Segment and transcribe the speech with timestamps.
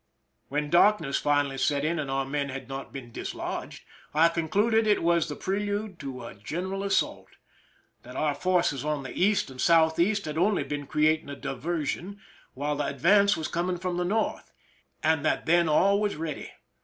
[0.49, 3.83] When darkness finally set in, and our men had not been dislodged,
[4.15, 7.29] I concluded it was the prelude to a general assault—
[8.01, 12.19] that our forces on the east and southeast had only been creating a diversion
[12.55, 14.51] while the advance was coming from the north,
[15.03, 16.51] and that then all was ready.